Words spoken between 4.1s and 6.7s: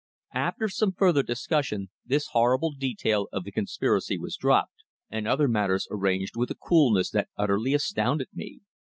was dropped, and other matters arranged with a